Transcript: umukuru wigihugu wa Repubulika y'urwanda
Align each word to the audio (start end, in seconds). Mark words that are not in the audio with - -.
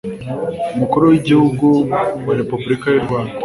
umukuru 0.75 1.03
wigihugu 1.11 1.67
wa 2.25 2.33
Repubulika 2.39 2.87
y'urwanda 2.89 3.35